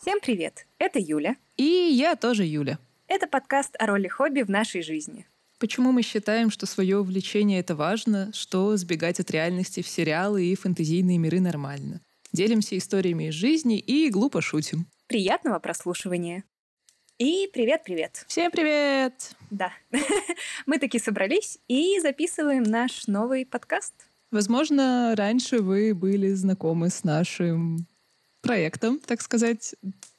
[0.00, 0.66] Всем привет!
[0.78, 1.36] Это Юля.
[1.58, 2.78] И я тоже Юля.
[3.06, 5.26] Это подкаст о роли хобби в нашей жизни.
[5.58, 10.54] Почему мы считаем, что свое увлечение— это важно, что сбегать от реальности в сериалы и
[10.54, 12.00] фэнтезийные миры нормально.
[12.32, 14.86] Делимся историями из жизни и глупо шутим.
[15.06, 16.44] Приятного прослушивания.
[17.18, 18.24] И привет-привет.
[18.26, 19.32] Всем привет!
[19.50, 19.70] Да.
[20.64, 23.92] Мы таки собрались и записываем наш новый подкаст.
[24.30, 27.86] Возможно, раньше вы были знакомы с нашим
[28.40, 29.74] проектом, так сказать.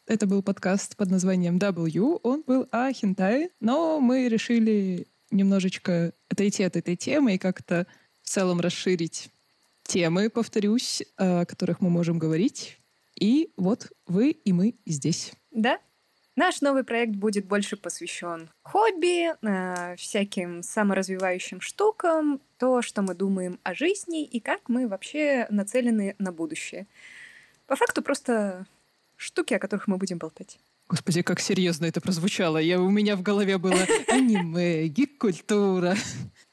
[0.08, 2.20] Это был подкаст под названием W.
[2.24, 7.88] Он был о хентай, но мы решили немножечко отойти от этой темы и как-то
[8.22, 9.30] в целом расширить
[9.84, 12.80] темы, повторюсь, о которых мы можем говорить.
[13.20, 15.34] И вот вы и мы здесь.
[15.52, 15.80] Да,
[16.38, 23.60] Наш новый проект будет больше посвящен хобби, э, всяким саморазвивающим штукам, то, что мы думаем
[23.64, 26.88] о жизни и как мы вообще нацелены на будущее.
[27.72, 28.66] По факту просто
[29.16, 30.60] штуки, о которых мы будем болтать.
[30.90, 32.58] Господи, как серьезно это прозвучало.
[32.58, 35.96] Я, у меня в голове было аниме, гик-культура,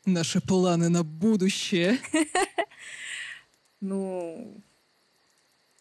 [0.07, 1.99] наши планы на будущее.
[3.81, 4.61] Ну,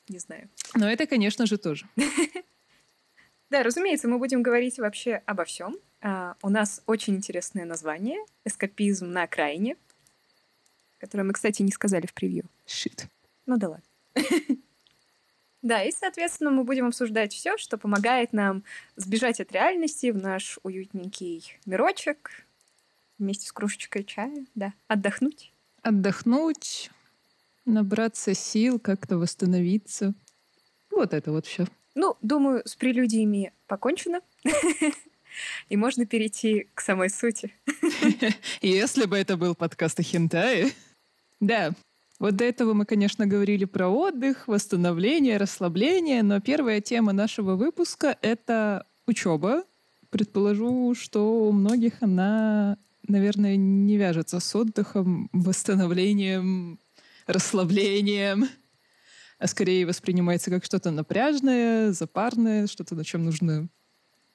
[0.07, 0.49] не знаю.
[0.73, 1.87] Но это, конечно же, тоже.
[3.51, 5.77] Да, разумеется, мы будем говорить вообще обо всем.
[6.01, 9.77] Uh, у нас очень интересное название «Эскапизм на окраине»,
[10.97, 12.45] которое мы, кстати, не сказали в превью.
[12.65, 13.05] Shit.
[13.45, 13.85] Ну да ладно.
[15.61, 18.63] Да, и, соответственно, мы будем обсуждать все, что помогает нам
[18.95, 22.45] сбежать от реальности в наш уютненький мирочек
[23.17, 25.51] вместе с кружечкой чая, да, отдохнуть.
[25.81, 26.91] Отдохнуть,
[27.65, 30.13] набраться сил, как-то восстановиться.
[30.91, 31.65] Вот это вот все.
[31.95, 34.21] Ну, думаю, с прелюдиями покончено.
[35.69, 37.53] И можно перейти к самой сути.
[38.61, 40.71] Если бы это был подкаст о хентае.
[41.39, 41.73] Да,
[42.19, 48.17] вот до этого мы, конечно, говорили про отдых, восстановление, расслабление, но первая тема нашего выпуска—
[48.21, 49.63] это учеба.
[50.09, 56.79] Предположу, что у многих она, наверное, не вяжется с отдыхом, восстановлением,
[57.27, 58.47] расслаблением,
[59.37, 63.69] а скорее воспринимается как что-то напряжное, запарное, что-то, на чем нужно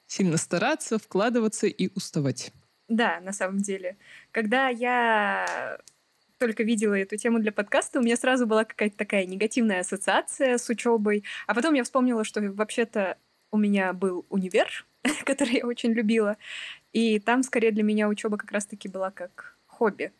[0.07, 2.53] сильно стараться, вкладываться и уставать.
[2.87, 3.97] Да, на самом деле.
[4.31, 5.79] Когда я
[6.43, 10.67] только видела эту тему для подкаста, у меня сразу была какая-то такая негативная ассоциация с
[10.67, 11.23] учебой.
[11.47, 13.17] А потом я вспомнила, что вообще-то
[13.51, 14.85] у меня был универ,
[15.23, 16.35] который я очень любила.
[16.91, 20.11] И там скорее для меня учеба как раз-таки была как хобби.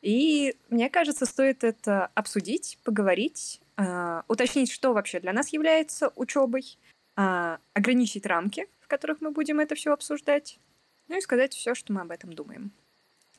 [0.00, 6.76] И мне кажется, стоит это обсудить, поговорить, э, уточнить, что вообще для нас является учебой,
[7.16, 10.58] э, ограничить рамки, в которых мы будем это все обсуждать,
[11.06, 12.72] ну и сказать все, что мы об этом думаем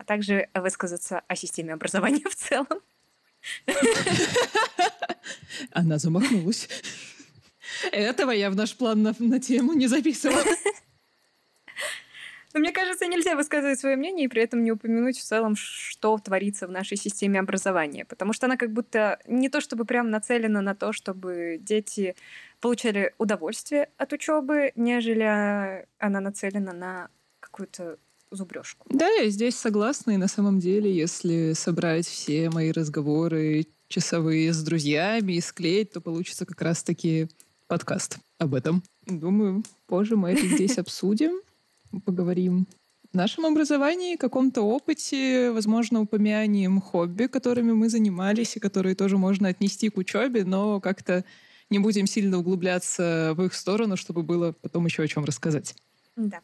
[0.04, 2.82] а также высказаться о системе образования в целом.
[5.72, 6.68] Она замахнулась.
[7.92, 10.44] Этого я в наш план на, на тему не записывала.
[12.54, 16.18] Но мне кажется, нельзя высказывать свое мнение и при этом не упомянуть в целом, что
[16.20, 18.06] творится в нашей системе образования.
[18.06, 22.16] Потому что она как будто не то чтобы прям нацелена на то, чтобы дети
[22.60, 27.10] получали удовольствие от учебы, нежели она нацелена на
[27.40, 27.98] какую-то
[28.36, 28.86] зубрежку.
[28.90, 30.12] Да, я здесь согласна.
[30.12, 36.02] И на самом деле, если собрать все мои разговоры часовые с друзьями и склеить, то
[36.02, 37.28] получится как раз-таки
[37.68, 38.84] подкаст об этом.
[39.06, 41.42] Думаю, позже мы это здесь обсудим,
[42.06, 42.68] поговорим
[43.12, 49.50] в нашем образовании, каком-то опыте, возможно, упомянем хобби, которыми мы занимались, и которые тоже можно
[49.50, 51.24] отнести к учебе, но как-то
[51.70, 55.76] не будем сильно углубляться в их сторону, чтобы было потом еще о чем рассказать.
[56.16, 56.42] Да.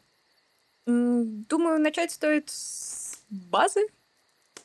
[0.89, 3.81] Думаю, начать стоит с базы.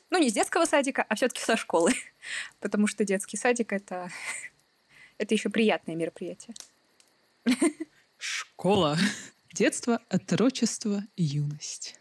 [0.09, 1.93] Ну, не с детского садика, а все-таки со школы.
[2.59, 4.09] Потому что детский садик это,
[5.17, 6.55] это еще приятное мероприятие.
[8.17, 8.97] Школа.
[9.53, 11.95] Детство, отрочество, юность.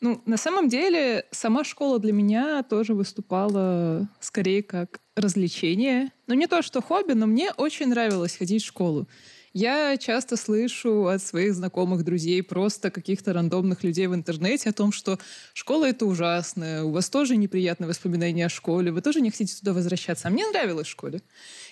[0.00, 6.12] Ну, на самом деле, сама школа для меня тоже выступала скорее как развлечение.
[6.26, 9.06] Ну, не то, что хобби, но мне очень нравилось ходить в школу.
[9.56, 14.90] Я часто слышу от своих знакомых, друзей, просто каких-то рандомных людей в интернете о том,
[14.90, 15.20] что
[15.52, 19.72] школа— это ужасно, у вас тоже неприятные воспоминания о школе, вы тоже не хотите туда
[19.72, 20.26] возвращаться.
[20.26, 21.22] А мне нравилось в школе.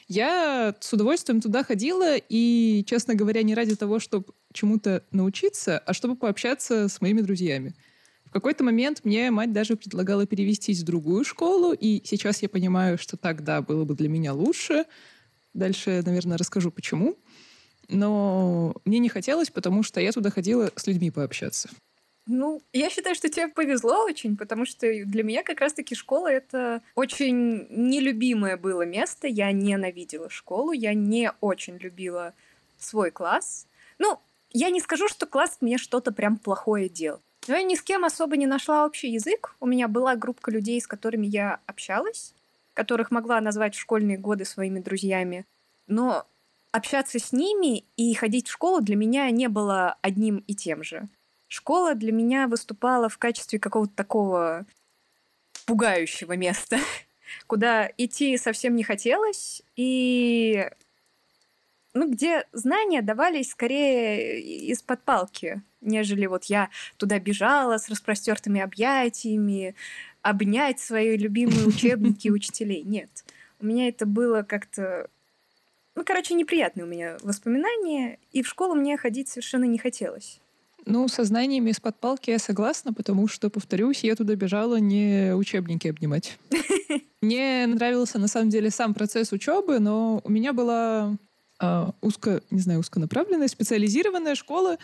[0.06, 5.92] Я с удовольствием туда ходила, и, честно говоря, не ради того, чтобы чему-то научиться, а
[5.92, 7.74] чтобы пообщаться с моими друзьями.
[8.24, 12.96] В какой-то момент мне мать даже предлагала перевестись в другую школу, и сейчас я понимаю,
[12.96, 14.84] что тогда было бы для меня лучше.
[15.52, 17.18] Дальше, наверное, расскажу, почему.
[17.92, 21.68] Но мне не хотелось, потому что я туда ходила с людьми пообщаться.
[22.26, 26.80] Ну, я считаю, что тебе повезло очень, потому что для меня как раз-таки школа— это
[26.94, 29.26] очень нелюбимое было место.
[29.26, 32.32] Я ненавидела школу, я не очень любила
[32.78, 33.66] свой класс.
[33.98, 34.20] Ну,
[34.52, 37.20] я не скажу, что класс мне что-то прям плохое делал.
[37.48, 39.56] Но я ни с кем особо не нашла общий язык.
[39.58, 42.34] У меня была группа людей, с которыми я общалась,
[42.72, 45.44] которых могла назвать в школьные годы своими друзьями.
[45.88, 46.24] Но
[46.72, 51.08] общаться с ними и ходить в школу для меня не было одним и тем же.
[51.48, 54.66] Школа для меня выступала в качестве какого-то такого
[55.66, 56.78] пугающего места,
[57.46, 60.68] куда идти совсем не хотелось, и
[61.94, 64.40] ну, где знания давались скорее
[64.70, 69.74] из-под палки, нежели вот я туда бежала с распростертыми объятиями,
[70.22, 72.82] обнять свои любимые учебники учителей.
[72.82, 73.24] Нет.
[73.60, 75.08] У меня это было как-то...
[75.94, 80.40] Ну, короче, неприятные у меня воспоминания, и в школу мне ходить совершенно не хотелось.
[80.84, 85.86] Ну, со знаниями из-под палки я согласна, потому что, повторюсь, я туда бежала не учебники
[85.86, 86.38] обнимать.
[87.20, 91.16] Мне нравился, на самом деле, сам процесс учебы, но у меня была
[91.60, 94.78] э, узко, не знаю, узконаправленная, специализированная школа.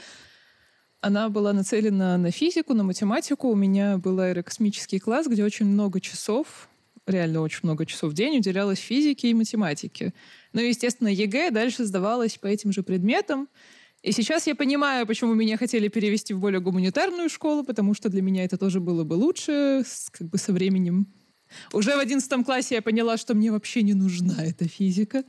[1.01, 3.49] Она была нацелена на физику, на математику.
[3.49, 6.69] У меня был аэрокосмический класс, где очень много часов,
[7.07, 10.13] реально очень много часов в день уделялось физике и математике.
[10.53, 13.49] Ну и, естественно, ЕГЭ дальше сдавалось по этим же предметам.
[14.03, 18.23] И сейчас я понимаю, почему меня хотели перевести в более гуманитарную школу, потому что для
[18.23, 21.13] меня это тоже было бы лучше, как бы со временем.
[21.73, 25.25] Уже в одиннадцатом классе я поняла, что мне вообще не нужна эта физика.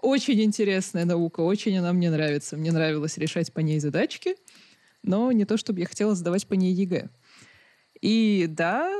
[0.00, 2.56] Очень интересная наука, очень она мне нравится.
[2.56, 4.36] Мне нравилось решать по ней задачки,
[5.02, 7.10] но не то, чтобы я хотела сдавать по ней ЕГЭ.
[8.00, 8.92] И да,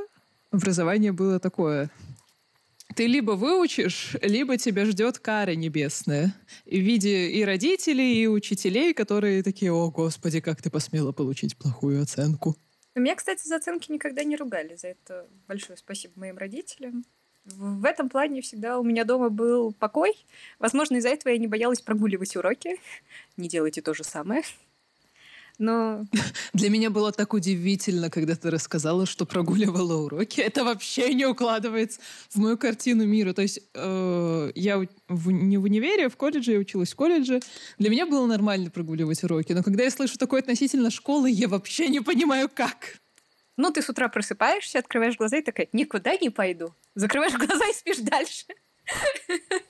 [0.51, 1.91] образование было такое
[2.97, 6.35] ты либо выучишь, либо тебя ждет кара небесная
[6.65, 12.03] в виде и родителей, и учителей, которые такие, о, господи, как ты посмела получить плохую
[12.03, 12.57] оценку.
[12.95, 14.75] Меня, кстати, за оценки никогда не ругали.
[14.77, 17.05] За это большое спасибо моим родителям.
[17.45, 20.15] В этом плане всегда у меня дома был покой.
[20.59, 22.81] Возможно, из-за этого я не боялась прогуливать уроки.
[23.37, 24.43] Не делайте то же самое.
[25.59, 26.05] Но...
[26.53, 30.41] Для меня было так удивительно, когда ты рассказала, что прогуливала уроки.
[30.41, 32.01] Это вообще не укладывается
[32.31, 33.33] в мою картину мира.
[33.33, 37.41] То есть э, я в, не в универе, а в колледже, я училась в колледже.
[37.79, 39.53] Для меня было нормально прогуливать уроки.
[39.53, 42.99] Но когда я слышу такое относительно школы, я вообще не понимаю, как.
[43.57, 46.75] Ну, ты с утра просыпаешься, открываешь глаза и такая, никуда не пойду.
[46.95, 48.45] Закрываешь глаза и спишь дальше.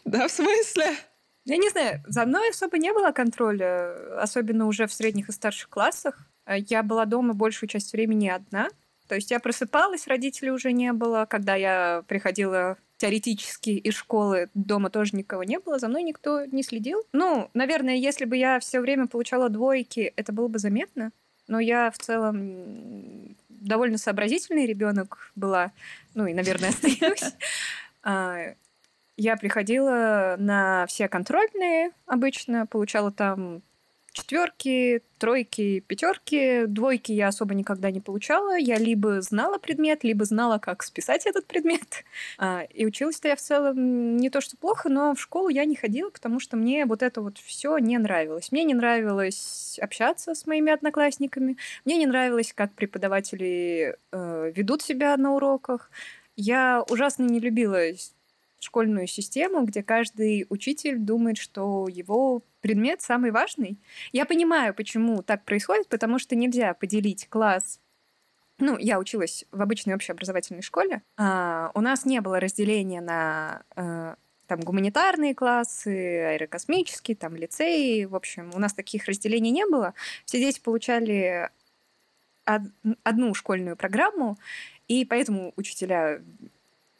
[0.04, 0.96] Да, в смысле?
[1.46, 5.68] Я не знаю, за мной особо не было контроля, особенно уже в средних и старших
[5.68, 6.18] классах.
[6.44, 8.68] А я была дома большую часть времени одна.
[9.06, 11.24] То есть я просыпалась, родителей уже не было.
[11.30, 16.64] Когда я приходила теоретически из школы, дома тоже никого не было, за мной никто не
[16.64, 17.04] следил.
[17.12, 21.12] Ну, наверное, если бы я все время получала двойки, это было бы заметно.
[21.46, 25.70] Но я в целом довольно сообразительный ребенок была,
[26.14, 27.34] ну и, наверное, остаюсь.
[29.16, 33.62] Я приходила на все контрольные обычно, получала там
[34.16, 38.56] четверки, тройки, пятерки, двойки я особо никогда не получала.
[38.56, 41.76] Я либо знала предмет, либо знала, как списать этот предмет.
[42.38, 45.74] А, и училась-то я в целом не то что плохо, но в школу я не
[45.76, 48.52] ходила, потому что мне вот это вот все не нравилось.
[48.52, 55.16] Мне не нравилось общаться с моими одноклассниками, мне не нравилось, как преподаватели э, ведут себя
[55.16, 55.90] на уроках.
[56.36, 57.90] Я ужасно не любила
[58.66, 63.78] школьную систему, где каждый учитель думает, что его предмет самый важный.
[64.12, 67.80] Я понимаю, почему так происходит, потому что нельзя поделить класс
[68.58, 71.02] ну, я училась в обычной общеобразовательной школе.
[71.18, 78.04] А, у нас не было разделения на а, там гуманитарные классы, аэрокосмические, там лицеи.
[78.04, 79.92] В общем, у нас таких разделений не было.
[80.24, 81.50] Все дети получали
[82.46, 84.38] од- одну школьную программу,
[84.88, 86.22] и поэтому учителя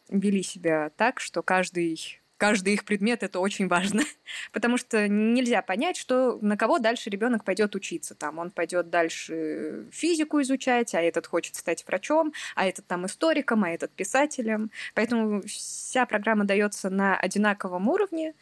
[0.09, 4.03] вели себя так, что каждый каждый их предмет это очень важно,
[4.53, 8.15] потому что нельзя понять, что на кого дальше ребенок пойдет учиться.
[8.15, 13.63] Там он пойдет дальше физику изучать, а этот хочет стать врачом, а этот там историком,
[13.63, 14.71] а этот писателем.
[14.93, 18.33] Поэтому вся программа дается на одинаковом уровне.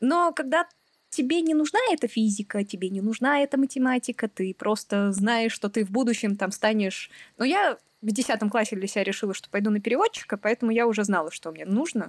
[0.00, 0.68] Но когда
[1.10, 5.84] тебе не нужна эта физика, тебе не нужна эта математика, ты просто знаешь, что ты
[5.84, 7.10] в будущем там станешь...
[7.36, 11.04] Но я в десятом классе для себя решила, что пойду на переводчика, поэтому я уже
[11.04, 12.08] знала, что мне нужно,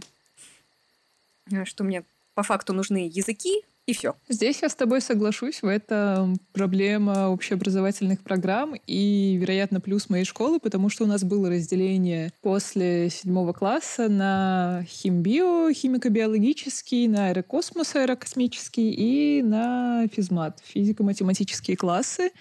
[1.51, 4.15] э, что мне по факту нужны языки, и все.
[4.27, 5.61] Здесь я с тобой соглашусь.
[5.61, 11.51] В этом проблема общеобразовательных программ и, вероятно, плюс моей школы, потому что у нас было
[11.51, 22.31] разделение после седьмого класса на химбио, химико-биологический, на аэрокосмос, аэрокосмический и на физмат, физико-математические классы.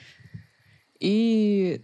[0.99, 1.83] И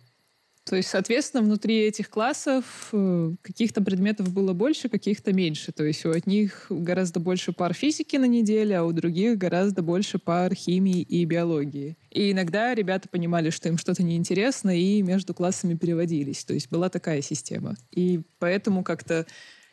[0.65, 5.73] То есть, соответственно, внутри этих классов э, каких-то предметов было больше, каких-то меньше.
[5.73, 10.19] То есть у одних гораздо больше пар физики на неделе, а у других гораздо больше
[10.19, 11.97] пар химии и биологии.
[12.11, 16.45] И иногда ребята понимали, что им что-то неинтересно, и между классами переводились.
[16.45, 17.75] То есть была такая система.
[17.91, 19.27] И поэтому как-то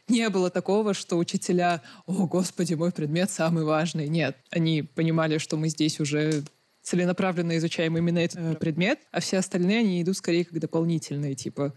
[0.08, 4.08] не было такого, что учителя, о, господи, мой предмет самый важный.
[4.08, 6.44] Нет, они понимали, что мы здесь уже
[6.88, 11.74] целенаправленно изучаем именно этот э, предмет, а все остальные, они идут скорее как дополнительные, типа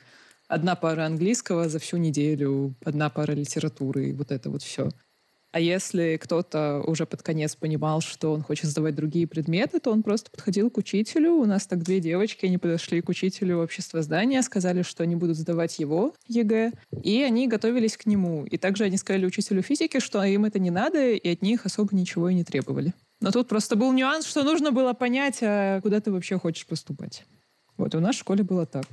[0.47, 4.89] одна пара английского за всю неделю, одна пара литературы, и вот это вот все.
[5.53, 10.05] А если кто-то уже под конец понимал, что он хочет сдавать другие предметы, то он
[10.05, 11.33] просто подходил к учителю.
[11.33, 15.81] У нас так две девочки, они подошли к учителю обществознания, сказали, что они будут сдавать
[15.81, 16.71] его ЕГЭ,
[17.03, 18.45] и они готовились к нему.
[18.45, 21.97] И также они сказали учителю физики, что им это не надо, и от них особо
[21.97, 22.95] ничего и не требовали.
[23.21, 27.25] Но тут просто был нюанс, что нужно было понять, а куда ты вообще хочешь поступать.
[27.77, 28.87] Вот, у нас в школе было так.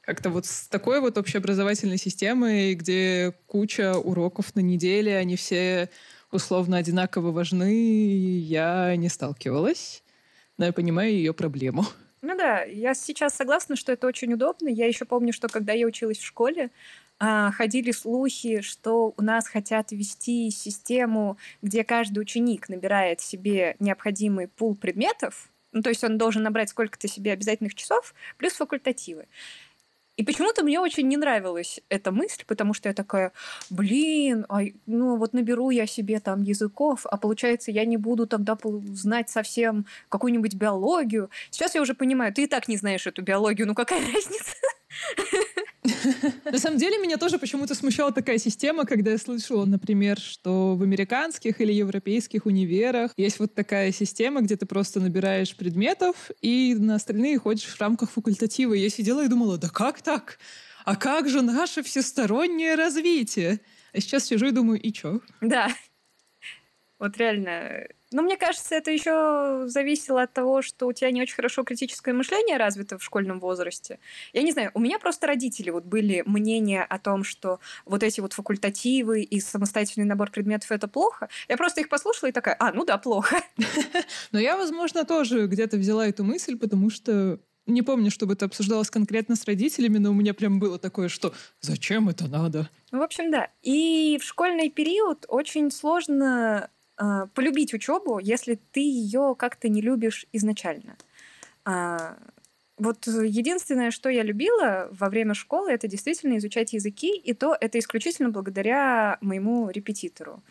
[0.00, 5.90] Как-то вот с такой вот общеобразовательной системой, где куча уроков на неделе, они все
[6.32, 10.02] условно одинаково важны, я не сталкивалась.
[10.56, 11.86] Но я понимаю ее проблему.
[12.22, 14.68] Ну да, я сейчас согласна, что это очень удобно.
[14.68, 16.70] Я еще помню, что когда я училась в школе,
[17.20, 24.74] ходили слухи, что у нас хотят ввести систему, где каждый ученик набирает себе необходимый пул
[24.74, 29.26] предметов, ну, то есть он должен набрать сколько-то себе обязательных часов, плюс факультативы.
[30.16, 33.32] И почему-то мне очень не нравилась эта мысль, потому что я такая,
[33.70, 38.58] блин, а, ну вот наберу я себе там языков, а получается я не буду тогда
[38.92, 41.30] знать совсем какую-нибудь биологию.
[41.50, 44.56] Сейчас я уже понимаю, ты и так не знаешь эту биологию, ну какая разница?
[46.44, 50.82] На самом деле меня тоже почему-то смущала такая система, когда я слышала, например, что в
[50.82, 56.96] американских или европейских универах есть вот такая система, где ты просто набираешь предметов и на
[56.96, 58.74] остальные ходишь в рамках факультатива.
[58.74, 60.38] Я сидела и думала, да как так?
[60.84, 63.60] А как же наше всестороннее развитие?
[63.92, 65.20] А сейчас сижу и думаю, и чё?
[65.40, 65.68] Да.
[67.00, 71.34] Вот реально, ну, мне кажется, это еще зависело от того, что у тебя не очень
[71.34, 73.98] хорошо критическое мышление развито в школьном возрасте.
[74.34, 78.20] Я не знаю, у меня просто родители вот были мнения о том, что вот эти
[78.20, 81.30] вот факультативы и самостоятельный набор предметов это плохо.
[81.48, 83.42] Я просто их послушала и такая, а, ну да, плохо.
[84.32, 88.90] Но я, возможно, тоже где-то взяла эту мысль, потому что не помню, чтобы это обсуждалось
[88.90, 92.68] конкретно с родителями, но у меня прям было такое, что зачем это надо?
[92.90, 93.48] Ну, в общем, да.
[93.62, 96.68] И в школьный период очень сложно
[97.00, 100.98] а, полюбить учебу, если ты ее как-то не любишь изначально.
[101.64, 102.18] А,
[102.76, 107.78] вот единственное, что я любила во время школы, это действительно изучать языки, и то это
[107.78, 110.42] исключительно благодаря моему репетитору.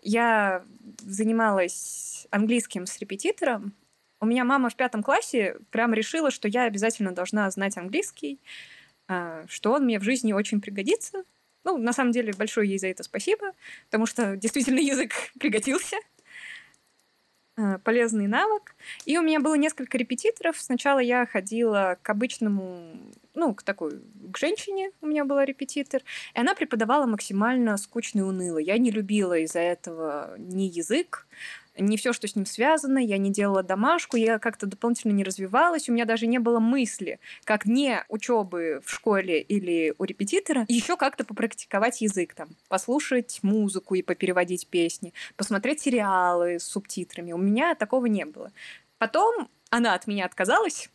[0.00, 0.64] Я
[1.00, 3.72] занималась английским с репетитором.
[4.20, 8.38] У меня мама в пятом классе прям решила, что я обязательно должна знать английский,
[9.08, 11.24] а, что он мне в жизни очень пригодится.
[11.68, 13.52] Ну, на самом деле, большое ей за это спасибо,
[13.84, 15.96] потому что действительно язык пригодился.
[17.58, 18.74] Э, полезный навык.
[19.04, 20.58] И у меня было несколько репетиторов.
[20.58, 22.96] Сначала я ходила к обычному,
[23.34, 24.00] ну, к такой,
[24.32, 26.00] к женщине у меня была репетитор,
[26.34, 28.56] и она преподавала максимально скучно и уныло.
[28.56, 31.26] Я не любила из-за этого ни язык,
[31.78, 35.88] не все, что с ним связано, я не делала домашку, я как-то дополнительно не развивалась,
[35.88, 40.96] у меня даже не было мысли, как не учебы в школе или у репетитора, еще
[40.96, 47.32] как-то попрактиковать язык, там, послушать музыку и попереводить песни, посмотреть сериалы с субтитрами.
[47.32, 48.52] У меня такого не было.
[48.98, 50.90] Потом она от меня отказалась,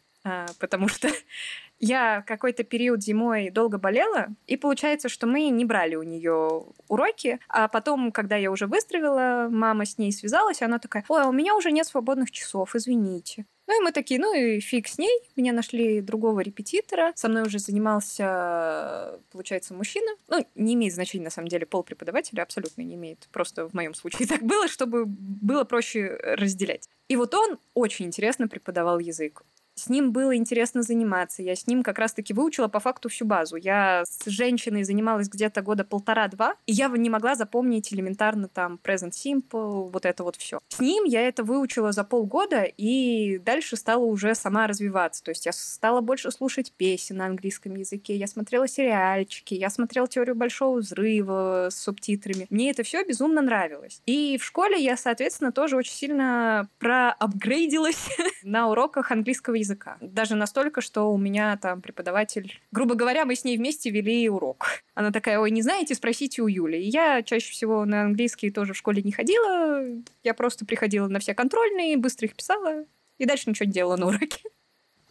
[0.60, 1.10] потому что
[1.80, 7.40] я какой-то период зимой долго болела, и получается, что мы не брали у нее уроки,
[7.48, 11.28] а потом, когда я уже выздоровела, мама с ней связалась, и она такая, ой, а
[11.28, 13.46] у меня уже нет свободных часов, извините.
[13.66, 15.22] Ну и мы такие, ну и фиг с ней.
[15.36, 17.14] Меня нашли другого репетитора.
[17.16, 20.12] Со мной уже занимался, получается, мужчина.
[20.28, 23.30] Ну, не имеет значения, на самом деле, пол преподавателя абсолютно не имеет.
[23.32, 26.90] Просто в моем случае так было, чтобы было проще разделять.
[27.08, 29.44] И вот он очень интересно преподавал язык.
[29.76, 31.42] С ним было интересно заниматься.
[31.42, 33.56] Я с ним как раз-таки выучила по факту всю базу.
[33.56, 39.12] Я с женщиной занималась где-то года полтора-два, и я не могла запомнить элементарно там present
[39.12, 40.60] simple, вот это вот все.
[40.70, 45.24] С ним я это выучила за полгода, и дальше стала уже сама развиваться.
[45.24, 50.08] То есть я стала больше слушать песен на английском языке, я смотрела сериальчики, я смотрела
[50.08, 52.48] теорию большого взрыва с субтитрами.
[52.50, 54.02] Мне это все безумно нравилось.
[54.06, 58.08] И в школе я, соответственно, тоже очень сильно проапгрейдилась
[58.44, 59.63] на уроках английского языка.
[60.02, 62.60] Даже настолько, что у меня там преподаватель...
[62.72, 64.84] Грубо говоря, мы с ней вместе вели урок.
[64.94, 66.78] Она такая, ой, не знаете, спросите у Юли.
[66.78, 69.84] И я чаще всего на английский тоже в школе не ходила.
[70.24, 72.86] Я просто приходила на все контрольные, быстро их писала,
[73.18, 74.42] и дальше ничего не делала на уроке.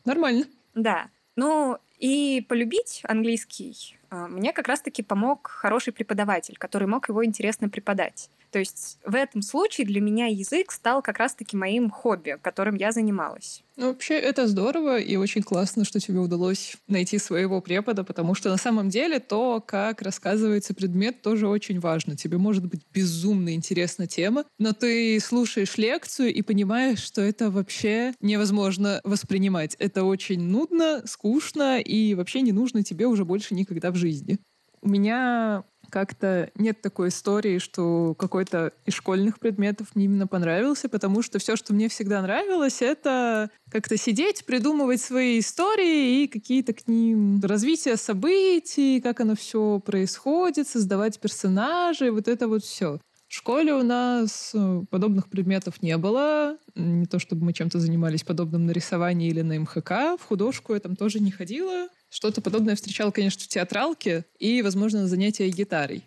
[0.05, 0.45] Нормально.
[0.75, 1.09] Да.
[1.37, 7.69] Ну, и полюбить английский а, мне как раз-таки помог хороший преподаватель, который мог его интересно
[7.69, 8.29] преподать.
[8.51, 12.93] То есть в этом случае для меня язык стал как раз-таки моим хобби, которым я
[12.93, 13.65] занималась.
[13.77, 18.51] Ну, вообще, это здорово и очень классно, что тебе удалось найти своего препода, потому что
[18.51, 22.15] на самом деле то, как рассказывается предмет, тоже очень важно.
[22.15, 28.13] Тебе может быть безумно интересна тема, но ты слушаешь лекцию и понимаешь, что это вообще
[28.21, 29.75] невозможно воспринимать.
[29.79, 34.39] Это очень нудно, скучно и вообще не нужно тебе уже больше никогда в жизни.
[34.83, 41.21] У меня как-то нет такой истории, что какой-то из школьных предметов мне именно понравился, потому
[41.21, 46.89] что все, что мне всегда нравилось, это как-то сидеть, придумывать свои истории и какие-то к
[46.89, 52.99] ним развитие событий, как оно все происходит, создавать персонажей, вот это вот все.
[53.29, 56.59] В школе у нас э, подобных предметов не было.
[56.75, 60.21] Не то чтобы мы чем-то занимались подобным на рисовании или на МХК.
[60.21, 61.89] В художку я там тоже не ходила.
[62.13, 66.05] Что-то подобное встречал, конечно, в театралке и, возможно, на занятия гитарой.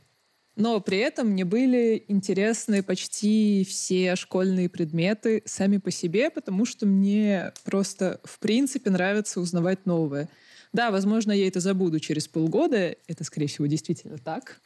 [0.55, 6.85] Но при этом мне были интересны почти все школьные предметы сами по себе, потому что
[6.85, 10.29] мне просто в принципе нравится узнавать новое.
[10.73, 14.61] Да, возможно, я это забуду через полгода, это, скорее всего, действительно так.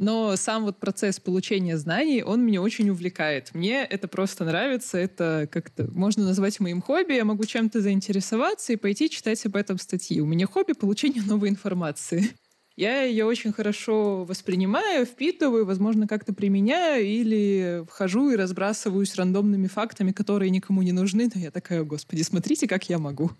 [0.00, 3.54] Но сам вот процесс получения знаний, он меня очень увлекает.
[3.54, 8.76] Мне это просто нравится, это как-то можно назвать моим хобби, я могу чем-то заинтересоваться и
[8.76, 10.22] пойти читать об этом статьи.
[10.22, 12.30] У меня хобби— получение новой информации.
[12.76, 20.12] Я ее очень хорошо воспринимаю, впитываю, возможно, как-то применяю или вхожу и разбрасываюсь рандомными фактами,
[20.12, 23.32] которые никому не нужны, но я такая, господи, смотрите, как я могу.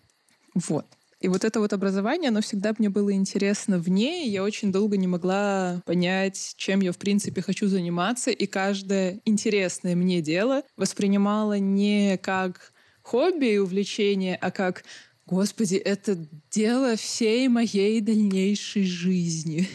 [0.55, 0.85] Вот.
[1.21, 4.97] И вот это вот образование, оно всегда мне было интересно вне, и я очень долго
[4.97, 11.59] не могла понять, чем я, в принципе, хочу заниматься, и каждое интересное мне дело воспринимала
[11.59, 12.73] не как
[13.03, 14.85] хобби и увлечение, а как
[15.27, 16.19] Господи, это
[16.50, 19.69] дело всей моей дальнейшей жизни.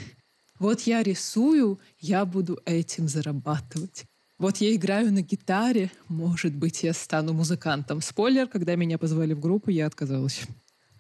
[0.59, 4.03] Вот я рисую, я буду этим зарабатывать.
[4.37, 8.01] Вот я играю на гитаре, может быть, я стану музыкантом.
[8.01, 10.41] Спойлер, когда меня позвали в группу, я отказалась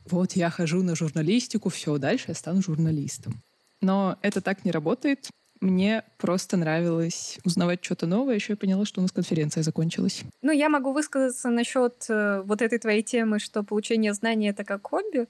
[0.09, 3.41] вот я хожу на журналистику, все, дальше я стану журналистом.
[3.81, 5.29] Но это так не работает.
[5.61, 8.35] Мне просто нравилось узнавать что-то новое.
[8.35, 10.23] Еще я поняла, что у нас конференция закончилась.
[10.41, 14.87] Ну, я могу высказаться насчет э, вот этой твоей темы, что получение знаний это как
[14.87, 15.27] хобби.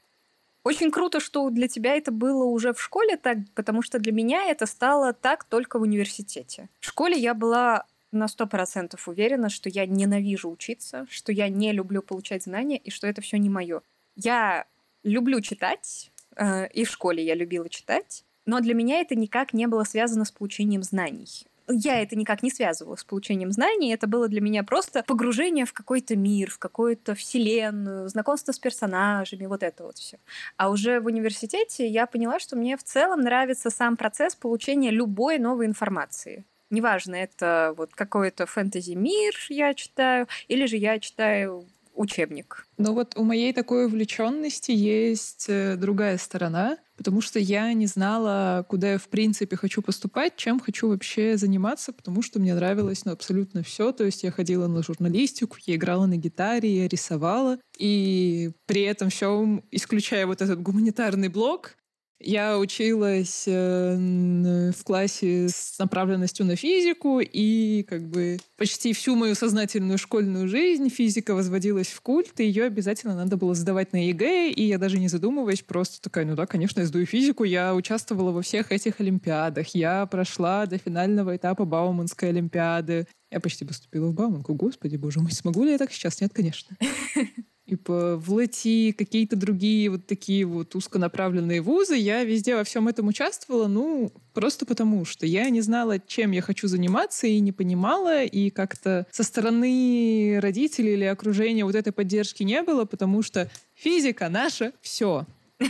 [0.64, 4.50] Очень круто, что для тебя это было уже в школе так, потому что для меня
[4.50, 6.70] это стало так только в университете.
[6.80, 11.72] В школе я была на сто процентов уверена, что я ненавижу учиться, что я не
[11.72, 13.82] люблю получать знания и что это все не мое.
[14.16, 14.66] Я
[15.04, 19.68] люблю читать, э, и в школе я любила читать, но для меня это никак не
[19.68, 21.46] было связано с получением знаний.
[21.68, 25.74] Я это никак не связывала с получением знаний, это было для меня просто погружение в
[25.74, 30.20] какой-то мир, в какую-то вселенную, знакомство с персонажами, вот это вот все.
[30.58, 35.40] А уже в университете я поняла, что мне в целом нравится сам процесс получения любой
[35.40, 36.46] новой информации.
[36.70, 42.68] Неважно, это вот какой-то фэнтези-мир я читаю, или же я читаю учебник.
[42.78, 48.66] Ну вот у моей такой увлеченности есть э, другая сторона, потому что я не знала,
[48.68, 53.12] куда я в принципе хочу поступать, чем хочу вообще заниматься, потому что мне нравилось ну,
[53.12, 53.92] абсолютно все.
[53.92, 57.58] То есть я ходила на журналистику, я играла на гитаре, я рисовала.
[57.78, 61.76] И при этом все, исключая вот этот гуманитарный блок,
[62.20, 69.36] я училась э, в классе с направленностью на физику, и как бы почти всю мою
[69.36, 74.52] сознательную школьную жизнь физика возводилась в культ, и ее обязательно надо было сдавать на ЕГЭ,
[74.52, 78.32] и я даже не задумываясь, просто такая, ну да, конечно, я сдаю физику, я участвовала
[78.32, 84.14] во всех этих олимпиадах, я прошла до финального этапа Бауманской олимпиады, я почти поступила в
[84.14, 86.22] Бауманку, господи, боже мой, смогу ли я так сейчас?
[86.22, 86.78] Нет, конечно.
[87.66, 91.96] и по в ЛЭТИ, какие-то другие вот такие вот узконаправленные вузы.
[91.96, 96.42] Я везде во всем этом участвовала, ну, просто потому что я не знала, чем я
[96.42, 102.44] хочу заниматься, и не понимала, и как-то со стороны родителей или окружения вот этой поддержки
[102.44, 105.26] не было, потому что физика наша все.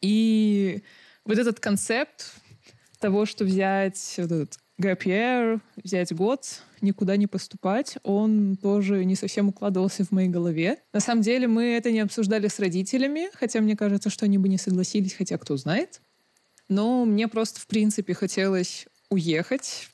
[0.00, 0.82] И
[1.24, 2.34] вот этот концепт
[3.00, 9.16] того, что взять вот этот gap year, взять год, никуда не поступать, он тоже не
[9.16, 10.78] совсем укладывался в моей голове.
[10.92, 14.48] На самом деле мы это не обсуждали с родителями, хотя мне кажется, что они бы
[14.48, 16.00] не согласились, хотя кто знает.
[16.68, 19.88] Но мне просто, в принципе, хотелось уехать.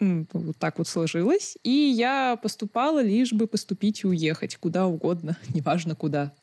[0.00, 1.56] Вот так вот сложилось.
[1.62, 6.34] И я поступала лишь бы поступить и уехать куда угодно, неважно куда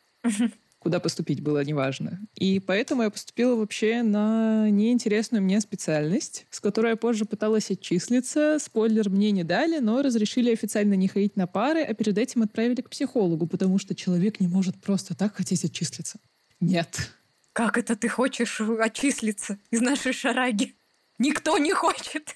[0.86, 2.20] куда поступить было неважно.
[2.36, 8.60] И поэтому я поступила вообще на неинтересную мне специальность, с которой я позже пыталась отчислиться.
[8.62, 12.82] Спойлер мне не дали, но разрешили официально не ходить на пары, а перед этим отправили
[12.82, 16.20] к психологу, потому что человек не может просто так хотеть отчислиться.
[16.60, 17.10] Нет.
[17.52, 20.76] как это ты хочешь отчислиться из нашей шараги?
[21.18, 22.36] Никто не хочет.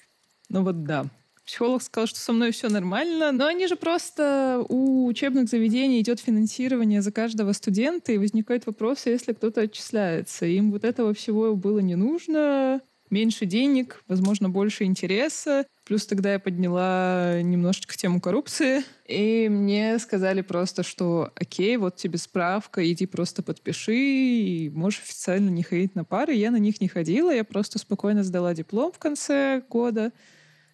[0.50, 1.06] Ну вот да.
[1.50, 6.20] Психолог сказал, что со мной все нормально, но они же просто у учебных заведений идет
[6.20, 10.46] финансирование за каждого студента, и возникает вопрос, а если кто-то отчисляется.
[10.46, 15.66] Им вот этого всего было не нужно, меньше денег, возможно, больше интереса.
[15.86, 18.84] Плюс тогда я подняла немножечко тему коррупции.
[19.08, 25.50] И мне сказали просто, что окей, вот тебе справка, иди просто подпиши, и можешь официально
[25.50, 26.36] не ходить на пары.
[26.36, 30.12] Я на них не ходила, я просто спокойно сдала диплом в конце года.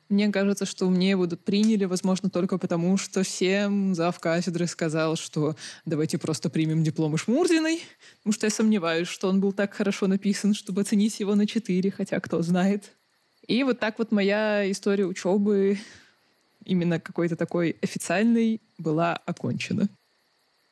[0.07, 5.55] Мне кажется, что мне будут приняли, возможно, только потому, что всем зав кафедры сказал, что
[5.85, 7.81] давайте просто примем диплом Ишмурзиной,
[8.19, 11.89] потому что я сомневаюсь, что он был так хорошо написан, чтобы оценить его на 4,
[11.89, 12.91] хотя кто знает.
[13.47, 15.79] И вот так вот моя история учебы,
[16.63, 19.89] именно какой-то такой официальной, была окончена.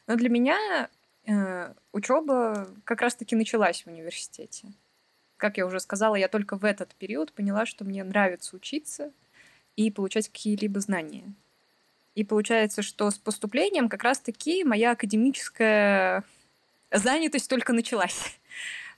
[0.05, 0.89] Но для меня
[1.25, 4.73] э, учеба как раз-таки началась в университете.
[5.37, 9.11] Как я уже сказала, я только в этот период поняла, что мне нравится учиться,
[9.75, 11.33] и получать какие-либо знания.
[12.15, 16.23] И получается, что с поступлением как раз-таки моя академическая
[16.91, 18.39] занятость только началась.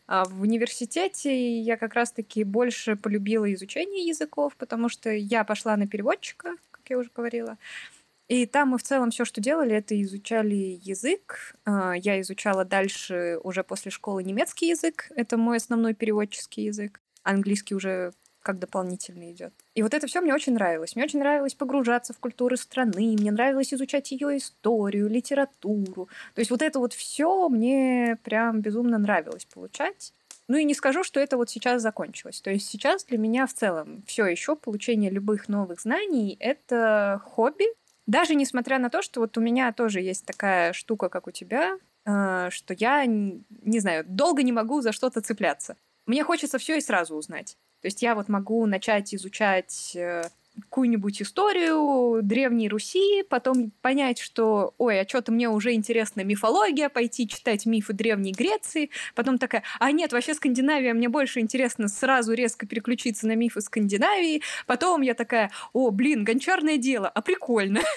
[0.07, 5.87] А в университете я как раз-таки больше полюбила изучение языков, потому что я пошла на
[5.87, 7.57] переводчика, как я уже говорила.
[8.27, 11.55] И там мы в целом все, что делали, это изучали язык.
[11.63, 15.11] А, я изучала дальше уже после школы немецкий язык.
[15.15, 16.99] Это мой основной переводческий язык.
[17.23, 18.13] Английский уже
[18.45, 19.53] как дополнительный идет.
[19.73, 20.95] И вот это все мне очень нравилось.
[20.95, 26.07] Мне очень нравилось погружаться в культуры страны, мне нравилось изучать ее историю, литературу.
[26.35, 30.13] То есть вот это вот все мне прям безумно нравилось получать.
[30.47, 32.39] Ну и не скажу, что это вот сейчас закончилось.
[32.41, 37.65] То есть сейчас для меня в целом все еще получение любых новых знаний— это хобби.
[38.05, 41.79] Даже несмотря на то, что вот у меня тоже есть такая штука, как у тебя,
[42.05, 45.75] э, что я, не знаю, долго не могу за что-то цепляться.
[46.05, 47.57] Мне хочется все и сразу узнать.
[47.85, 50.23] То есть я вот могу начать изучать э,
[50.59, 57.27] какую-нибудь историю Древней Руси, потом понять, что, ой, а что-то мне уже интересна мифология, пойти
[57.27, 62.65] читать мифы Древней Греции, потом такая, а нет, вообще Скандинавия, мне больше интересно сразу резко
[62.65, 67.81] переключиться на мифы Скандинавии, потом я такая, о, блин, гончарное дело, а прикольно.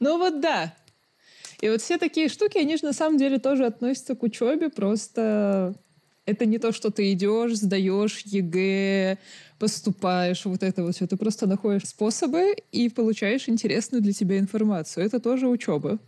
[0.00, 0.74] Ну вот да,
[1.64, 5.74] и вот все такие штуки, они же на самом деле тоже относятся к учебе, просто
[6.26, 9.16] это не то, что ты идешь, сдаешь ЕГЭ,
[9.58, 11.06] поступаешь, вот это вот все.
[11.06, 15.06] Ты просто находишь способы и получаешь интересную для тебя информацию.
[15.06, 15.98] Это тоже учеба.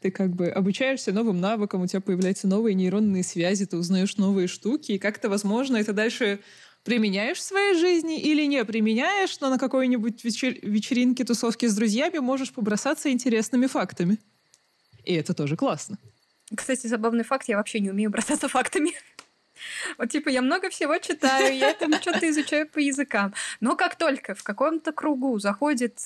[0.00, 4.46] Ты как бы обучаешься новым навыкам, у тебя появляются новые нейронные связи, ты узнаешь новые
[4.46, 6.38] штуки, и как-то, возможно, это дальше
[6.84, 12.18] применяешь в своей жизни или не применяешь, но на какой-нибудь вечер- вечеринке, тусовке с друзьями
[12.18, 14.18] можешь побросаться интересными фактами.
[15.04, 15.98] И это тоже классно.
[16.54, 18.92] Кстати, забавный факт, я вообще не умею бросаться фактами.
[19.98, 23.34] Вот типа я много всего читаю, я там что-то изучаю по языкам.
[23.60, 25.98] Но как только в каком-то кругу заходит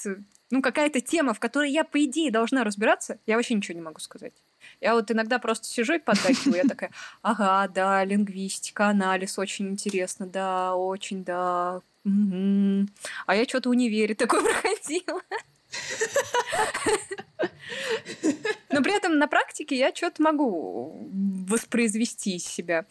[0.51, 4.01] ну, какая-то тема, в которой я, по идее, должна разбираться, я вообще ничего не могу
[4.01, 4.33] сказать.
[4.81, 6.57] Я вот иногда просто сижу и поддакиваю.
[6.57, 6.91] Я такая,
[7.23, 11.81] ага, да, лингвистика, анализ, очень интересно, да, очень, да.
[12.05, 12.89] Угу.
[13.27, 15.21] А я что-то в универе такое проходила.
[18.71, 19.29] Но при этом на
[19.65, 21.09] практике я что-то могу
[21.49, 22.87] воспроизвести из себя.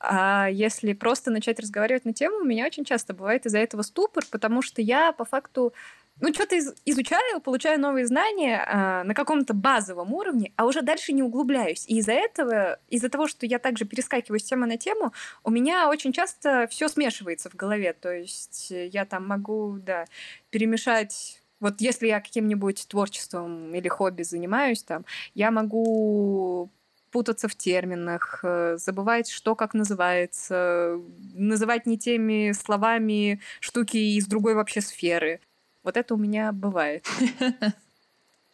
[0.00, 4.24] А если просто начать разговаривать на тему, у меня очень часто бывает из-за этого ступор,
[4.30, 5.72] потому что я по факту
[6.20, 11.12] ну, что-то из- изучаю, получаю новые знания а, на каком-то базовом уровне, а уже дальше
[11.12, 11.86] не углубляюсь.
[11.88, 15.88] И из-за этого, из-за того, что я также перескакиваю с темы на тему, у меня
[15.88, 17.94] очень часто все смешивается в голове.
[17.94, 20.04] То есть я там могу, да,
[20.50, 26.70] перемешать вот если я каким-нибудь творчеством или хобби занимаюсь, там, я могу
[27.10, 31.00] путаться в терминах, э, забывать, что как называется,
[31.32, 35.40] называть не теми словами штуки из другой вообще сферы.
[35.82, 37.06] Вот это у меня бывает.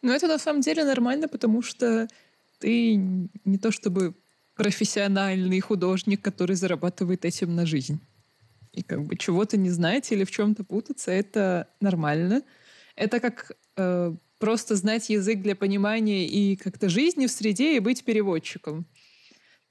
[0.03, 2.07] Ну, это на самом деле нормально, потому что
[2.57, 2.95] ты
[3.45, 4.15] не то чтобы
[4.55, 7.99] профессиональный художник, который зарабатывает этим на жизнь.
[8.73, 12.41] И как бы чего-то не знать или в чем-то путаться, это нормально.
[12.95, 18.03] Это как э, просто знать язык для понимания и как-то жизни в среде и быть
[18.03, 18.85] переводчиком.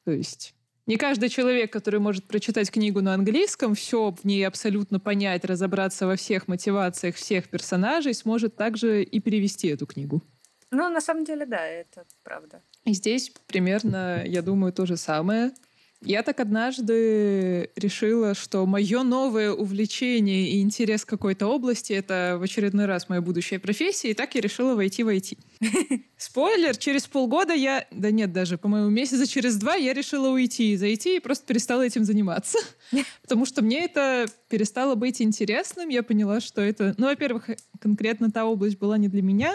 [0.04, 0.54] То есть
[0.86, 6.06] не каждый человек, который может прочитать книгу на английском, все в ней абсолютно понять, разобраться
[6.06, 10.22] во всех мотивациях всех персонажей, сможет также и перевести эту книгу.
[10.72, 12.62] Ну, на самом деле, да, это правда.
[12.84, 15.52] И здесь примерно, я думаю, то же самое.
[16.02, 22.42] Я так однажды решила, что мое новое увлечение и интерес к какой-то области— это в
[22.42, 25.38] очередной раз моя будущая профессия, и так я решила войти в IT.
[26.16, 27.86] Спойлер, через полгода я...
[27.90, 31.82] Да нет, даже, по-моему, месяца через два я решила уйти из IT и просто перестала
[31.82, 32.58] этим заниматься.
[33.22, 35.90] Потому что мне это перестало быть интересным.
[35.90, 36.94] Я поняла, что это...
[36.96, 39.52] Ну, во-первых, конкретно та область была не для меня.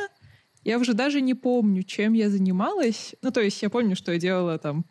[0.63, 3.15] Я уже даже не помню, чем я занималась.
[3.23, 4.86] Ну, то есть я помню, что я делала там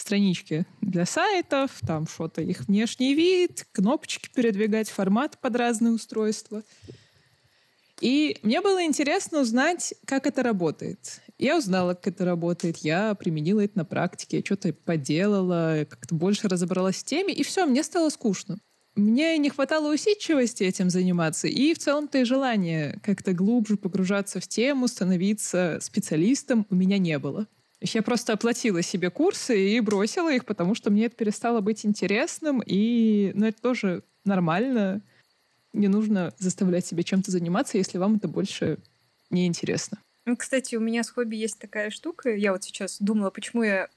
[0.00, 6.62] странички для сайтов, там что-то их внешний вид, кнопочки передвигать, формат под разные устройства.
[8.00, 11.20] И мне было интересно узнать, как это работает.
[11.38, 16.48] Я узнала, как это работает, я применила это на практике, я что-то поделала, как-то больше
[16.48, 18.58] разобралась в теме, и все, мне стало скучно.
[18.96, 24.48] Мне не хватало усидчивости этим заниматься, и в целом-то и желания как-то глубже погружаться в
[24.48, 27.46] тему, становиться специалистом у меня не было.
[27.80, 32.62] Я просто оплатила себе курсы и бросила их, потому что мне это перестало быть интересным,
[32.64, 35.02] и ну, это тоже нормально.
[35.72, 38.78] Не нужно заставлять себя чем-то заниматься, если вам это больше
[39.30, 39.98] не интересно.
[40.26, 42.34] Ну, кстати, у меня с хобби есть такая штука.
[42.34, 43.88] Я вот сейчас думала, почему я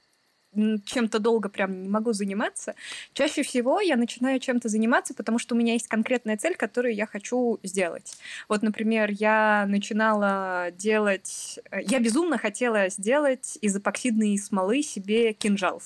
[0.84, 2.74] чем-то долго прям не могу заниматься,
[3.12, 7.06] чаще всего я начинаю чем-то заниматься, потому что у меня есть конкретная цель, которую я
[7.06, 8.16] хочу сделать.
[8.48, 11.58] Вот, например, я начинала делать...
[11.70, 15.82] Э, я безумно хотела сделать из эпоксидной смолы себе кинжал.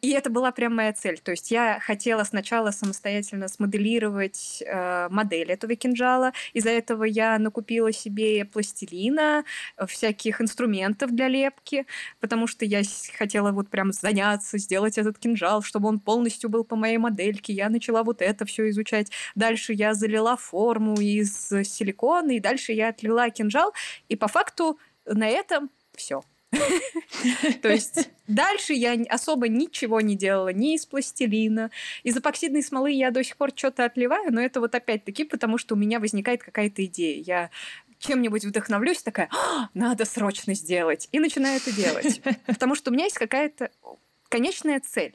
[0.00, 1.18] И это была прям моя цель.
[1.18, 6.32] То есть я хотела сначала самостоятельно смоделировать э, модель этого кинжала.
[6.54, 9.44] Из-за этого я накупила себе пластилина,
[9.86, 11.86] всяких инструментов для лепки,
[12.20, 12.82] потому что я
[13.18, 17.52] хотела вот прям заняться, сделать этот кинжал, чтобы он полностью был по моей модельке.
[17.52, 19.10] Я начала вот это все изучать.
[19.34, 23.74] Дальше я залила форму из силикона, и дальше я отлила кинжал.
[24.08, 26.22] И по факту на этом все.
[27.62, 31.70] То есть дальше я особо ничего не делала, ни из пластилина.
[32.02, 35.74] Из эпоксидной смолы я до сих пор что-то отливаю, но это вот опять-таки потому, что
[35.74, 37.22] у меня возникает какая-то идея.
[37.22, 37.50] Я
[37.98, 41.08] чем-нибудь вдохновлюсь, такая, «А, надо срочно сделать.
[41.12, 42.20] И начинаю это делать.
[42.46, 43.70] Потому что у меня есть какая-то
[44.28, 45.14] конечная цель.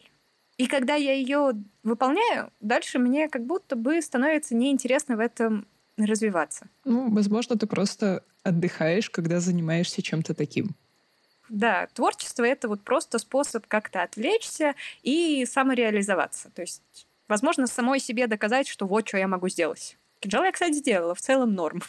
[0.57, 5.67] И когда я ее выполняю, дальше мне как будто бы становится неинтересно в этом
[5.97, 6.67] развиваться.
[6.85, 10.75] Ну, возможно, ты просто отдыхаешь, когда занимаешься чем-то таким.
[11.49, 16.49] Да, творчество— это вот просто способ как-то отвлечься и самореализоваться.
[16.51, 16.81] То есть,
[17.27, 19.97] возможно, самой себе доказать, что вот что я могу сделать.
[20.19, 21.83] Кинжал я, кстати, сделала, в целом норм.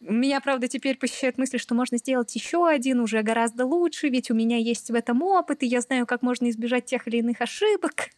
[0.00, 4.34] Меня, правда, теперь посещает мысль, что можно сделать еще один уже гораздо лучше, ведь у
[4.34, 8.10] меня есть в этом опыт, и я знаю, как можно избежать тех или иных ошибок.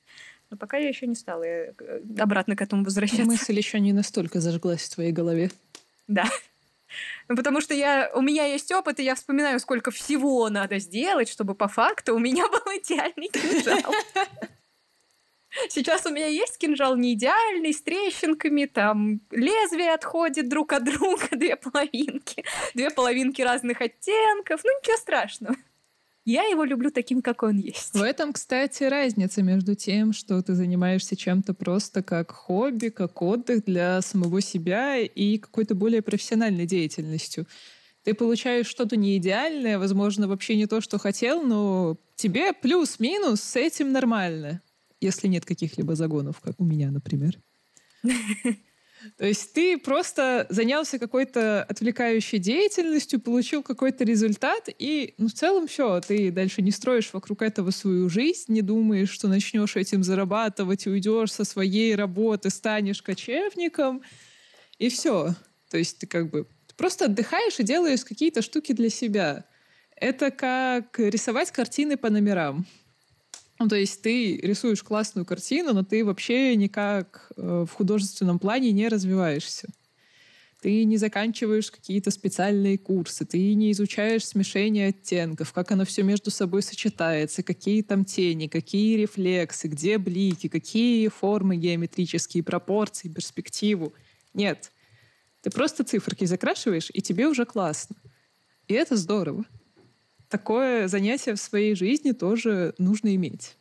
[0.50, 1.72] Но пока я еще не стала э,
[2.18, 3.24] обратно к этому возвращаться.
[3.24, 5.50] Мысль еще не настолько зажглась в твоей голове.
[6.06, 6.24] Да.
[7.28, 11.54] Потому что я, у меня есть опыт, и я вспоминаю, сколько всего надо сделать, чтобы
[11.54, 13.94] по факту у меня был идеальный кинжал.
[15.68, 21.28] Сейчас у меня есть кинжал не идеальный, с трещинками, там лезвие отходит друг от друга,
[21.30, 25.56] две половинки, две половинки разных оттенков, ну ничего страшного.
[26.24, 27.92] Я его люблю таким, как он есть.
[27.92, 33.64] В этом, кстати, разница между тем, что ты занимаешься чем-то просто как хобби, как отдых
[33.64, 37.46] для самого себя и какой-то более профессиональной деятельностью.
[38.04, 43.56] Ты получаешь что-то не идеальное, возможно, вообще не то, что хотел, но тебе плюс-минус с
[43.56, 44.62] этим нормально,
[45.00, 47.38] если нет каких-либо загонов, как у меня, например.
[49.16, 55.66] То есть ты просто занялся какой-то отвлекающей деятельностью, получил какой-то результат, и ну, в целом
[55.66, 60.86] все, ты дальше не строишь вокруг этого свою жизнь, не думаешь, что начнешь этим зарабатывать,
[60.86, 64.02] уйдешь со своей работы, станешь кочевником,
[64.78, 65.34] и все.
[65.70, 69.44] То есть ты как бы просто отдыхаешь и делаешь какие-то штуки для себя.
[69.96, 72.66] Это как рисовать картины по номерам.
[73.58, 78.72] Ну, то есть ты рисуешь классную картину, но ты вообще никак э, в художественном плане
[78.72, 79.68] не развиваешься.
[80.60, 86.30] Ты не заканчиваешь какие-то специальные курсы, ты не изучаешь смешение оттенков, как оно все между
[86.30, 93.92] собой сочетается, какие там тени, какие рефлексы, где блики, какие формы геометрические, пропорции, перспективу.
[94.32, 94.72] Нет.
[95.42, 97.96] Ты просто циферки закрашиваешь, и тебе уже классно.
[98.66, 99.44] И это здорово
[100.34, 103.56] такое занятие в своей жизни тоже нужно иметь.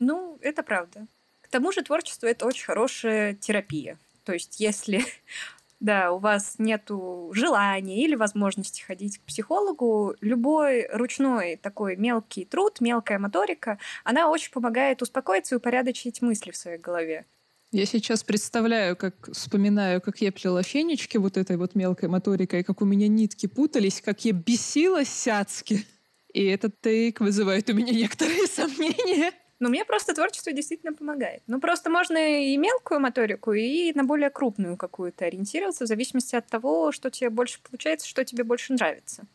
[0.00, 1.06] Ну, это правда.
[1.40, 3.96] К тому же творчество— это очень хорошая терапия.
[4.24, 5.04] То есть если
[5.80, 6.90] да, у вас нет
[7.30, 14.50] желания или возможности ходить к психологу, любой ручной такой мелкий труд, мелкая моторика, она очень
[14.50, 17.24] помогает успокоиться и упорядочить мысли в своей голове.
[17.70, 22.80] Я сейчас представляю, как вспоминаю, как я плела фенечки вот этой вот мелкой моторикой, как
[22.80, 25.84] у меня нитки путались, как я бесилась сяцки.
[26.32, 29.32] и этот тейк вызывает у меня некоторые сомнения.
[29.60, 31.42] Но мне просто творчество действительно помогает.
[31.46, 36.46] Ну, просто можно и мелкую моторику, и на более крупную какую-то ориентироваться, в зависимости от
[36.46, 39.26] того, что тебе больше получается, что тебе больше нравится.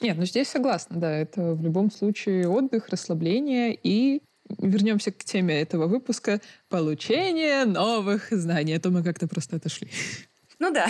[0.00, 1.10] Нет, ну здесь согласна, да.
[1.10, 4.22] Это в любом случае отдых, расслабление и
[4.58, 8.74] вернемся к теме этого выпуска получение новых знаний.
[8.74, 9.88] А то мы как-то просто отошли.
[10.58, 10.86] Ну да.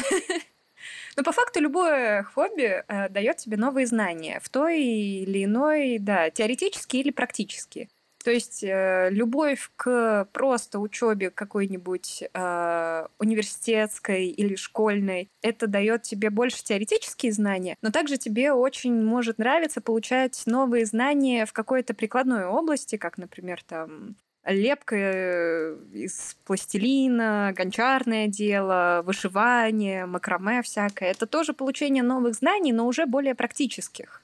[1.17, 6.31] Но по факту любое хобби э, дает тебе новые знания в той или иной, да,
[6.31, 7.89] теоретически или практически.
[8.25, 16.31] То есть э, любовь к просто учебе какой-нибудь э, университетской или школьной, это дает тебе
[16.31, 22.47] больше теоретические знания, но также тебе очень может нравиться получать новые знания в какой-то прикладной
[22.47, 31.11] области, как, например, там лепка из пластилина, гончарное дело, вышивание, макраме всякое.
[31.11, 34.23] Это тоже получение новых знаний, но уже более практических.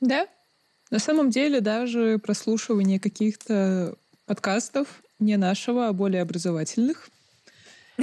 [0.00, 0.26] Да,
[0.90, 3.96] на самом деле даже прослушивание каких-то
[4.26, 7.08] подкастов не нашего, а более образовательных.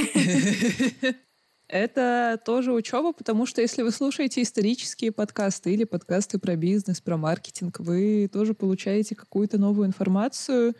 [1.67, 7.17] Это тоже учеба, потому что если вы слушаете исторические подкасты или подкасты про бизнес, про
[7.17, 10.75] маркетинг, вы тоже получаете какую-то новую информацию,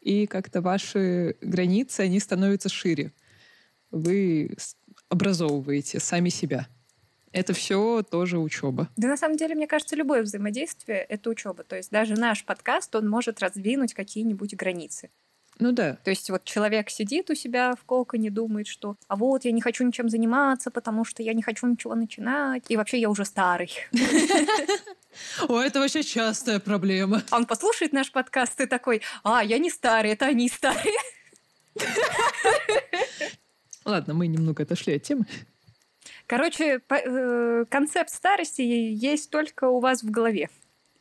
[0.00, 3.12] и как-то ваши границы, они становятся шире.
[3.90, 4.56] Вы
[5.08, 6.68] образовываете сами себя.
[7.32, 8.88] Это все тоже учеба.
[8.96, 11.62] Да, на самом деле, мне кажется, любое взаимодействие— это учеба.
[11.62, 15.10] То есть даже наш подкаст, он может раздвинуть какие-нибудь границы.
[15.60, 15.98] Ну да.
[16.04, 19.60] То есть вот человек сидит у себя в коконе, думает, что а вот я не
[19.60, 23.70] хочу ничем заниматься, потому что я не хочу ничего начинать, и вообще я уже старый.
[25.48, 27.22] О, это вообще частая проблема.
[27.30, 30.96] Он послушает наш подкаст и такой, а, я не старый, это они старые.
[33.84, 35.26] Ладно, мы немного отошли от темы.
[36.30, 40.48] Короче, э, концепт старости есть только у вас в голове.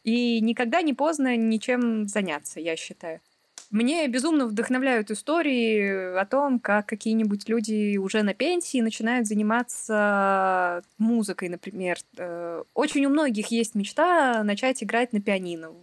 [0.03, 3.21] И никогда не поздно ничем заняться, я считаю.
[3.69, 11.49] Мне безумно вдохновляют истории о том, как какие-нибудь люди уже на пенсии начинают заниматься музыкой,
[11.49, 11.99] например.
[12.17, 15.75] Э, очень у многих есть мечта начать играть на пианино.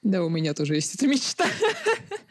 [0.00, 1.44] Да, у меня тоже есть эта мечта.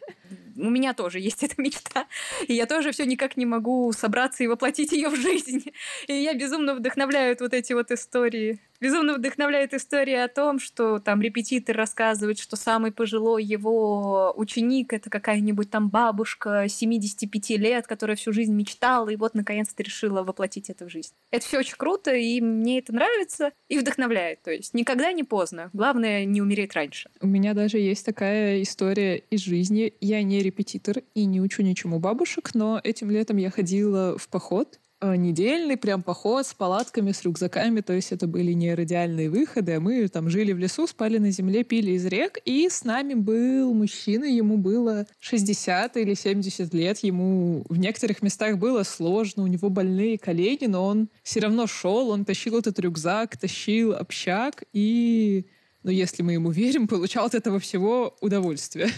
[0.55, 2.07] у меня тоже есть эта мечта,
[2.47, 5.71] и я тоже все никак не могу собраться и воплотить ее в жизнь.
[6.07, 8.59] И я безумно вдохновляют вот эти вот истории.
[8.81, 15.09] Безумно вдохновляет история о том, что там репетитор рассказывает, что самый пожилой его ученик— это
[15.09, 20.85] какая-нибудь там бабушка 75 лет, которая всю жизнь мечтала, и вот наконец-то решила воплотить это
[20.85, 21.13] в жизнь.
[21.31, 24.41] Это все очень круто, и мне это нравится и вдохновляет.
[24.41, 25.69] То есть никогда не поздно.
[25.73, 27.09] Главное— не умереть раньше.
[27.21, 29.93] У меня даже есть такая история из жизни.
[30.01, 34.79] Я не репетитор и не учу ничему бабушек, но этим летом я ходила в поход,
[35.01, 39.79] недельный прям поход с палатками, с рюкзаками, то есть это были не радиальные выходы, а
[39.79, 43.73] мы там жили в лесу, спали на земле, пили из рек, и с нами был
[43.73, 49.69] мужчина, ему было 60 или 70 лет, ему в некоторых местах было сложно, у него
[49.69, 55.45] больные колени, но он все равно шел, он тащил этот рюкзак, тащил общак, и,
[55.83, 58.89] ну, если мы ему верим, получал от этого всего удовольствие.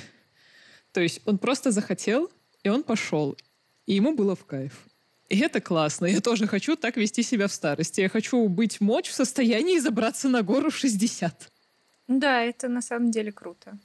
[0.94, 2.30] То есть он просто захотел,
[2.64, 3.36] и он пошел.
[3.86, 4.88] И ему было в кайф.
[5.30, 6.06] И это классно.
[6.06, 8.02] Я тоже хочу так вести себя в старости.
[8.02, 11.52] Я хочу быть мочь в состоянии забраться на гору 60.
[12.08, 13.78] Да, это на самом деле круто.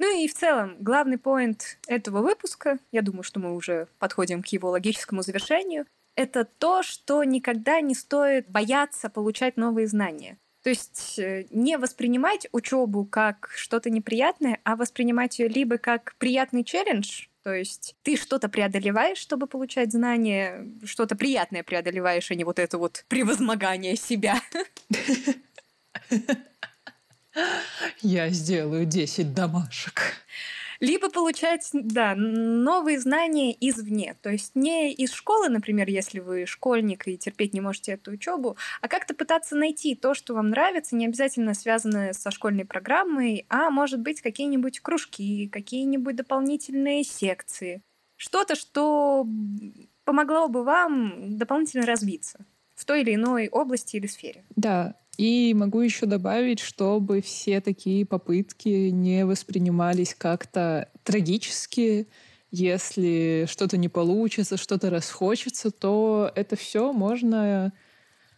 [0.00, 4.46] Ну и в целом, главный поинт этого выпуска, я думаю, что мы уже подходим к
[4.48, 10.38] его логическому завершению, это то, что никогда не стоит бояться получать новые знания.
[10.62, 16.64] То есть э, не воспринимать учебу как что-то неприятное, а воспринимать ее либо как приятный
[16.64, 22.58] челлендж, то есть ты что-то преодолеваешь, чтобы получать знания, что-то приятное преодолеваешь, а не вот
[22.58, 24.38] это вот превозмогание себя.
[28.02, 30.12] Я сделаю 10 домашек
[30.80, 34.16] либо получать, да, новые знания извне.
[34.22, 38.56] То есть не из школы, например, если вы школьник и терпеть не можете эту учебу,
[38.80, 43.70] а как-то пытаться найти то, что вам нравится, не обязательно связанное со школьной программой, а
[43.70, 47.82] может быть какие-нибудь кружки, какие-нибудь дополнительные секции.
[48.16, 49.26] Что-то, что
[50.04, 52.38] помогло бы вам дополнительно развиться
[52.74, 54.44] в той или иной области или сфере.
[54.56, 62.06] Да, и могу еще добавить, чтобы все такие попытки не воспринимались как-то трагически.
[62.52, 67.72] Если что-то не получится, что-то расхочется, то это все можно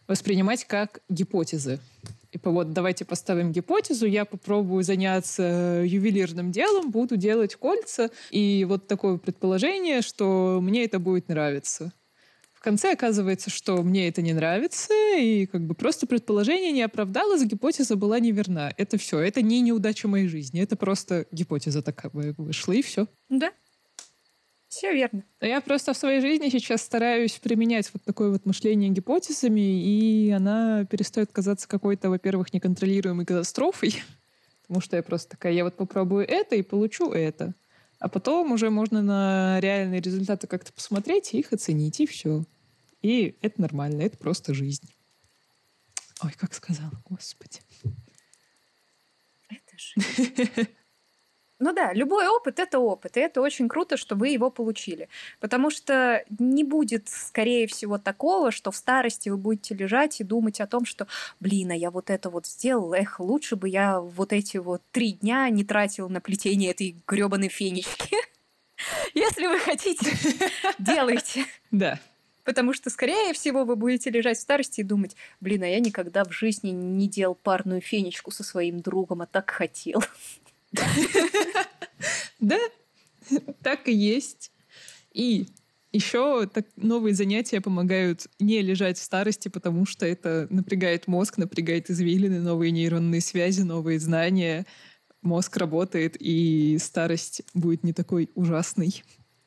[0.07, 1.79] воспринимать как гипотезы.
[2.31, 8.87] И вот давайте поставим гипотезу, я попробую заняться ювелирным делом, буду делать кольца, и вот
[8.87, 11.93] такое предположение, что мне это будет нравиться
[12.61, 17.43] В конце оказывается, что мне это не нравится, и как бы просто предположение не оправдалось,
[17.43, 18.71] гипотеза была неверна.
[18.77, 19.17] Это все.
[19.17, 20.61] Это не неудача моей жизни.
[20.61, 23.07] Это просто гипотеза такая вышла, и все.
[23.29, 23.51] Да.
[24.67, 25.23] Все верно.
[25.41, 30.85] Я просто в своей жизни сейчас стараюсь применять вот такое вот мышление гипотезами, и она
[30.85, 33.95] перестает казаться какой-то, во-первых, неконтролируемой катастрофой,
[34.61, 37.55] потому что я просто такая, я вот попробую это и получу это.
[38.01, 42.45] А потом уже можно на реальные результаты как-то посмотреть и их оценить, и все.
[43.03, 44.91] И это нормально, это просто жизнь.
[46.23, 47.59] Ой, как сказала, господи.
[49.49, 50.67] Это жизнь.
[51.61, 55.09] Ну да, любой опыт— это опыт, и это очень круто, что вы его получили.
[55.39, 60.59] Потому что не будет, скорее всего, такого, что в старости вы будете лежать и думать
[60.59, 61.05] о том, что,
[61.39, 65.11] блин, а я вот это вот сделал, эх, лучше бы я вот эти вот три
[65.11, 68.17] дня не тратил на плетение этой гребаной фенечки.
[69.13, 70.17] Если вы хотите,
[70.79, 71.45] делайте.
[71.69, 71.99] Да.
[72.43, 76.25] Потому что, скорее всего, вы будете лежать в старости и думать, блин, а я никогда
[76.25, 80.03] в жизни не делал парную фенечку со своим другом, а так хотел.
[82.39, 82.57] Да,
[83.61, 84.51] так и есть.
[85.13, 85.45] И
[85.91, 91.89] еще так, новые занятия помогают не лежать в старости, потому что это напрягает мозг, напрягает
[91.89, 94.65] извилины, новые нейронные связи, новые знания.
[95.21, 99.03] Мозг работает, и старость будет не такой ужасной,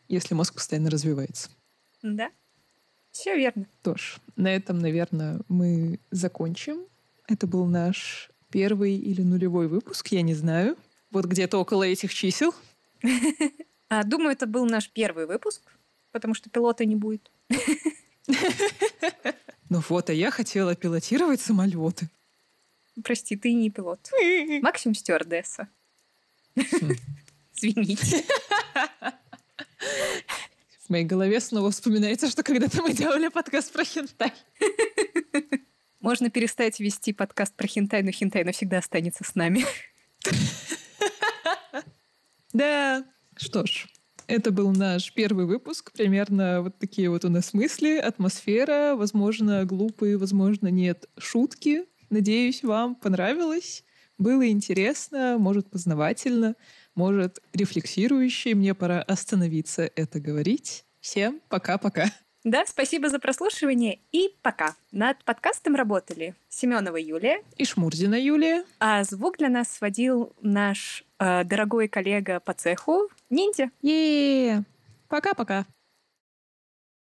[0.08, 1.50] если мозг постоянно развивается.
[2.02, 2.30] Да,
[3.10, 3.66] все верно.
[3.82, 4.20] Тоже.
[4.36, 6.84] На этом, наверное, мы закончим.
[7.26, 10.76] Это был наш первый или нулевой выпуск, я не знаю
[11.14, 12.54] вот где-то около этих чисел.
[13.90, 15.60] А, думаю, это был наш первый выпуск,
[16.10, 17.30] потому что пилота не будет.
[19.70, 22.08] Ну вот, а я хотела пилотировать самолеты.
[23.02, 24.10] Прости, ты не пилот.
[24.62, 25.68] Максимум стюардесса.
[26.54, 26.92] Хм.
[27.54, 28.24] Извините.
[30.84, 34.32] В моей голове снова вспоминается, что когда-то мы делали подкаст про хентай.
[36.00, 39.64] Можно перестать вести подкаст про хентай, но хентай навсегда останется с нами.
[42.54, 43.04] Да.
[43.36, 43.86] Что ж,
[44.26, 45.92] это был наш первый выпуск.
[45.92, 51.84] Примерно вот такие вот у нас мысли, атмосфера, возможно, глупые, возможно, нет, шутки.
[52.10, 53.84] Надеюсь, вам понравилось.
[54.16, 56.54] Было интересно, может, познавательно,
[56.94, 58.54] может, рефлексирующе.
[58.54, 60.84] Мне пора остановиться это говорить.
[61.00, 62.06] Всем пока-пока.
[62.44, 64.76] Да, спасибо за прослушивание и пока.
[64.92, 68.64] Над подкастом работали Семенова Юлия и Шмурзина Юлия.
[68.78, 71.04] А звук для нас сводил наш
[71.44, 73.70] дорогой коллега по цеху Ниндзя.
[73.82, 74.62] е
[75.08, 75.64] Пока-пока.